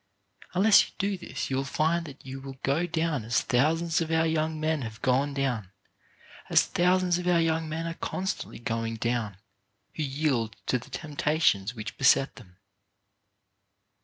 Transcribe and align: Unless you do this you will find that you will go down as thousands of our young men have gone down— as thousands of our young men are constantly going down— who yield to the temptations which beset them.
Unless 0.55 0.83
you 0.87 0.95
do 0.97 1.15
this 1.15 1.51
you 1.51 1.57
will 1.57 1.63
find 1.63 2.07
that 2.07 2.25
you 2.25 2.41
will 2.41 2.57
go 2.63 2.87
down 2.87 3.23
as 3.23 3.41
thousands 3.41 4.01
of 4.01 4.09
our 4.09 4.25
young 4.25 4.59
men 4.59 4.81
have 4.81 4.99
gone 5.03 5.31
down— 5.35 5.71
as 6.49 6.65
thousands 6.65 7.19
of 7.19 7.27
our 7.27 7.39
young 7.39 7.69
men 7.69 7.85
are 7.85 7.93
constantly 7.93 8.57
going 8.57 8.95
down— 8.95 9.37
who 9.95 10.01
yield 10.01 10.55
to 10.65 10.79
the 10.79 10.89
temptations 10.89 11.75
which 11.75 11.99
beset 11.99 12.35
them. 12.37 12.57